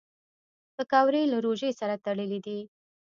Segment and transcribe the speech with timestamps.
[0.75, 2.59] پکورې له روژې سره تړلي دي